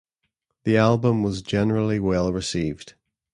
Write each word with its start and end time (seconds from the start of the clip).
The 0.63 0.77
album 0.77 1.21
was 1.21 1.43
generally 1.43 1.99
well 1.99 2.33
received. 2.33 2.95